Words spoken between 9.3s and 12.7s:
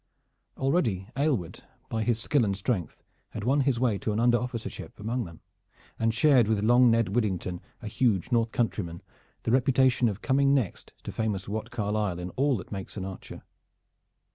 the reputation of coming next to famous Wat Carlisle in all